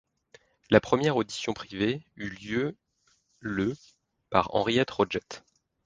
La 0.71 0.79
première 0.81 1.15
audition 1.15 1.53
privée 1.53 2.01
eut 2.15 2.31
lieu 2.31 2.75
le 3.37 3.75
par 4.31 4.49
Henriette 4.55 4.89
Roget. 4.89 5.43